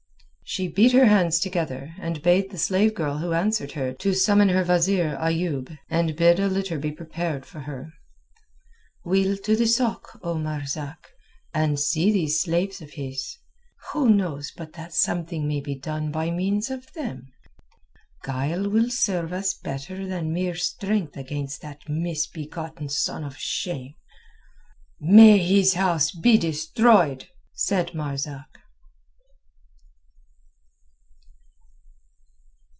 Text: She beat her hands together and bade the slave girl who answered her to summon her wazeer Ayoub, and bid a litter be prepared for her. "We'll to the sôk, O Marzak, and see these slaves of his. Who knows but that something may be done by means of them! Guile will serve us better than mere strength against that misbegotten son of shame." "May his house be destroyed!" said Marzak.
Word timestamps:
She 0.43 0.67
beat 0.67 0.91
her 0.91 1.05
hands 1.05 1.39
together 1.39 1.95
and 1.97 2.21
bade 2.21 2.51
the 2.51 2.57
slave 2.57 2.93
girl 2.93 3.19
who 3.19 3.31
answered 3.31 3.71
her 3.71 3.93
to 3.93 4.13
summon 4.13 4.49
her 4.49 4.65
wazeer 4.65 5.17
Ayoub, 5.17 5.77
and 5.89 6.13
bid 6.13 6.41
a 6.41 6.49
litter 6.49 6.77
be 6.77 6.91
prepared 6.91 7.45
for 7.45 7.61
her. 7.61 7.93
"We'll 9.05 9.37
to 9.37 9.55
the 9.55 9.63
sôk, 9.63 10.03
O 10.23 10.33
Marzak, 10.35 11.09
and 11.53 11.79
see 11.79 12.11
these 12.11 12.41
slaves 12.41 12.81
of 12.81 12.89
his. 12.91 13.37
Who 13.93 14.09
knows 14.09 14.51
but 14.51 14.73
that 14.73 14.93
something 14.93 15.47
may 15.47 15.61
be 15.61 15.75
done 15.79 16.11
by 16.11 16.31
means 16.31 16.69
of 16.69 16.91
them! 16.91 17.31
Guile 18.21 18.67
will 18.69 18.89
serve 18.89 19.31
us 19.31 19.53
better 19.53 20.05
than 20.05 20.33
mere 20.33 20.55
strength 20.55 21.15
against 21.15 21.61
that 21.61 21.87
misbegotten 21.87 22.89
son 22.89 23.23
of 23.23 23.37
shame." 23.37 23.93
"May 24.99 25.37
his 25.37 25.75
house 25.75 26.11
be 26.11 26.37
destroyed!" 26.37 27.29
said 27.53 27.93
Marzak. 27.95 28.47